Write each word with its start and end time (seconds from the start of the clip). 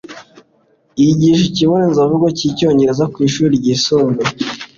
Yigisha 1.01 1.43
ikibonezamvugo 1.49 2.27
cy'icyongereza 2.37 3.03
ku 3.13 3.17
ishuri 3.27 3.53
ryisumbuye. 3.61 4.29